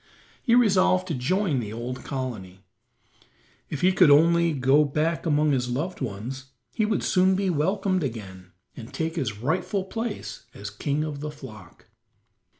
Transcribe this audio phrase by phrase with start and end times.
[0.41, 2.65] He resolved to join the old colony.
[3.69, 8.01] If he could only go back among his loved ones he would soon be welcomed
[8.03, 11.85] again and take his rightful place as king of the flock.